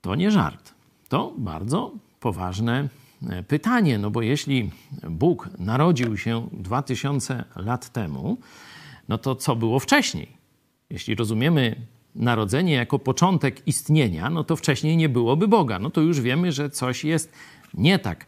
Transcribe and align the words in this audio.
To 0.00 0.14
nie 0.14 0.30
żart. 0.30 0.74
To 1.08 1.34
bardzo 1.38 1.92
poważne 2.20 2.88
e, 3.28 3.42
pytanie, 3.42 3.98
no 3.98 4.10
bo 4.10 4.22
jeśli 4.22 4.70
Bóg 5.10 5.48
narodził 5.58 6.16
się 6.16 6.48
2000 6.52 7.44
lat 7.56 7.92
temu, 7.92 8.38
no 9.08 9.18
to 9.18 9.34
co 9.34 9.56
było 9.56 9.80
wcześniej? 9.80 10.28
Jeśli 10.90 11.14
rozumiemy 11.14 11.76
narodzenie 12.14 12.72
jako 12.72 12.98
początek 12.98 13.68
istnienia, 13.68 14.30
no 14.30 14.44
to 14.44 14.56
wcześniej 14.56 14.96
nie 14.96 15.08
byłoby 15.08 15.48
Boga. 15.48 15.78
No 15.78 15.90
to 15.90 16.00
już 16.00 16.20
wiemy, 16.20 16.52
że 16.52 16.70
coś 16.70 17.04
jest 17.04 17.32
nie 17.74 17.98
tak. 17.98 18.26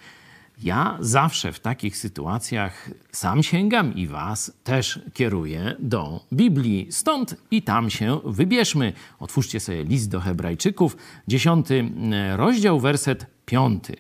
Ja 0.59 0.97
zawsze 1.01 1.53
w 1.53 1.61
takich 1.61 1.97
sytuacjach 1.97 2.91
sam 3.13 3.43
sięgam 3.43 3.95
i 3.95 4.07
Was 4.07 4.53
też 4.65 5.01
kieruję 5.15 5.77
do 5.79 6.25
Biblii. 6.33 6.87
Stąd 6.91 7.37
i 7.51 7.63
tam 7.63 7.91
się 7.91 8.21
wybierzmy. 8.25 8.93
Otwórzcie 9.19 9.61
sobie 9.61 9.85
list 9.85 10.11
do 10.11 10.21
Hebrajczyków, 10.21 10.97
dziesiąty 11.29 11.91
e, 12.13 12.37
rozdział, 12.37 12.81
werset 12.81 13.27
piąty. 13.47 13.97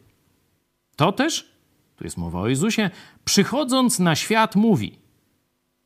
To 0.96 1.12
też, 1.12 1.52
tu 1.96 2.04
jest 2.04 2.16
mowa 2.16 2.40
o 2.40 2.48
Jezusie, 2.48 2.90
przychodząc 3.24 3.98
na 3.98 4.16
świat 4.16 4.56
mówi: 4.56 4.98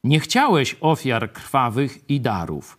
Nie 0.04 0.20
chciałeś 0.20 0.76
ofiar 0.80 1.32
krwawych 1.32 2.10
i 2.10 2.20
darów, 2.20 2.78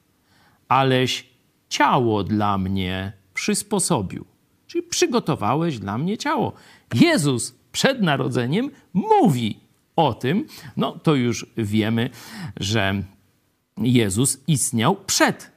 aleś 0.67 1.29
ciało 1.69 2.23
dla 2.23 2.57
mnie 2.57 3.13
przysposobił. 3.33 4.25
Czyli 4.67 4.83
przygotowałeś 4.83 5.79
dla 5.79 5.97
mnie 5.97 6.17
ciało. 6.17 6.53
Jezus 6.93 7.56
przed 7.77 8.01
narodzeniem 8.01 8.71
mówi 8.93 9.59
o 9.95 10.13
tym, 10.13 10.45
no 10.77 10.91
to 10.91 11.15
już 11.15 11.45
wiemy, 11.57 12.09
że 12.59 13.03
Jezus 13.77 14.39
istniał 14.47 14.95
przed 14.95 15.51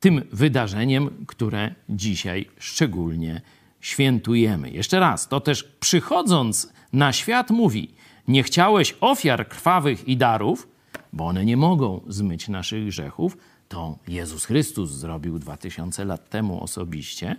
tym 0.00 0.22
wydarzeniem, 0.32 1.24
które 1.26 1.74
dzisiaj 1.88 2.50
szczególnie 2.58 3.40
świętujemy. 3.80 4.70
Jeszcze 4.70 5.00
raz, 5.00 5.28
to 5.28 5.40
też 5.40 5.64
przychodząc 5.80 6.72
na 6.92 7.12
świat 7.12 7.50
mówi: 7.50 7.94
Nie 8.28 8.42
chciałeś 8.42 8.94
ofiar 9.00 9.48
krwawych 9.48 10.08
i 10.08 10.16
darów, 10.16 10.68
bo 11.12 11.26
one 11.26 11.44
nie 11.44 11.56
mogą 11.56 12.00
zmyć 12.08 12.48
naszych 12.48 12.86
grzechów. 12.86 13.36
To 13.68 13.98
Jezus 14.08 14.44
Chrystus 14.44 14.90
zrobił 14.90 15.38
dwa 15.38 15.56
tysiące 15.56 16.04
lat 16.04 16.30
temu 16.30 16.62
osobiście 16.62 17.36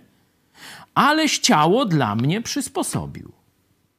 aleś 0.94 1.38
ciało 1.38 1.84
dla 1.84 2.14
mnie 2.14 2.42
przysposobił. 2.42 3.32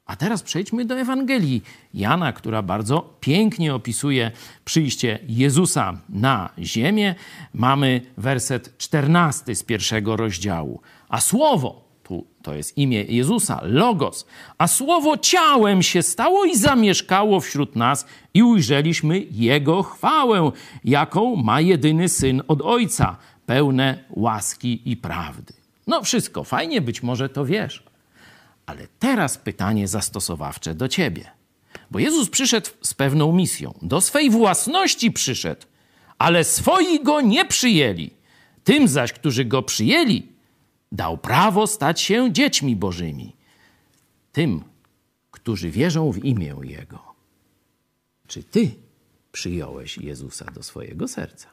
A 0.09 0.15
teraz 0.15 0.43
przejdźmy 0.43 0.85
do 0.85 0.99
Ewangelii 0.99 1.61
Jana, 1.93 2.33
która 2.33 2.61
bardzo 2.61 3.13
pięknie 3.19 3.75
opisuje 3.75 4.31
przyjście 4.66 5.19
Jezusa 5.27 5.97
na 6.09 6.49
ziemię. 6.59 7.16
Mamy 7.53 8.01
werset 8.17 8.77
14 8.77 9.55
z 9.55 9.63
pierwszego 9.63 10.16
rozdziału. 10.16 10.81
A 11.09 11.21
słowo, 11.21 11.85
tu 12.03 12.27
to 12.41 12.53
jest 12.53 12.77
imię 12.77 13.03
Jezusa, 13.03 13.59
Logos, 13.63 14.25
a 14.57 14.67
słowo 14.67 15.17
ciałem 15.17 15.83
się 15.83 16.01
stało 16.01 16.45
i 16.45 16.57
zamieszkało 16.57 17.39
wśród 17.39 17.75
nas 17.75 18.05
i 18.33 18.44
ujrzeliśmy 18.44 19.19
Jego 19.31 19.83
chwałę, 19.83 20.51
jaką 20.83 21.35
ma 21.35 21.61
jedyny 21.61 22.09
Syn 22.09 22.41
od 22.47 22.61
Ojca, 22.61 23.17
pełne 23.45 24.03
łaski 24.09 24.81
i 24.85 24.97
prawdy. 24.97 25.53
No 25.88 26.03
wszystko 26.03 26.44
fajnie, 26.44 26.81
być 26.81 27.03
może 27.03 27.29
to 27.29 27.45
wiesz. 27.45 27.88
Ale 28.70 28.88
teraz 29.00 29.38
pytanie 29.38 29.88
zastosowawcze 29.88 30.75
do 30.75 30.88
ciebie. 30.88 31.31
Bo 31.92 32.00
Jezus 32.00 32.30
przyszedł 32.30 32.70
z 32.81 32.94
pewną 32.94 33.31
misją. 33.31 33.73
Do 33.81 34.02
swej 34.02 34.30
własności 34.30 35.12
przyszedł, 35.12 35.66
ale 36.17 36.44
swoi 36.44 37.03
go 37.03 37.22
nie 37.22 37.45
przyjęli. 37.45 38.12
Tym 38.64 38.88
zaś, 38.88 39.14
którzy 39.14 39.45
go 39.45 39.64
przyjęli, 39.64 40.28
dał 40.92 41.17
prawo 41.17 41.67
stać 41.67 42.02
się 42.02 42.34
dziećmi 42.34 42.75
bożymi. 42.75 43.36
Tym, 44.31 44.64
którzy 45.31 45.70
wierzą 45.70 46.12
w 46.12 46.25
imię 46.25 46.56
Jego. 46.62 47.00
Czy 48.28 48.44
ty 48.44 48.72
przyjąłeś 49.31 49.97
Jezusa 49.97 50.46
do 50.46 50.63
swojego 50.63 51.08
serca? 51.08 51.47